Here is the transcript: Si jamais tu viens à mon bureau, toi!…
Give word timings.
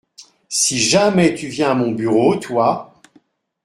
Si 0.49 0.79
jamais 0.79 1.35
tu 1.35 1.45
viens 1.47 1.69
à 1.69 1.73
mon 1.75 1.91
bureau, 1.91 2.35
toi!… 2.35 2.99